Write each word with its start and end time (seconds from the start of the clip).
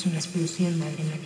es 0.00 0.06
una 0.06 0.16
explosión 0.16 0.80
de 0.80 0.86
adrenalina. 0.86 1.19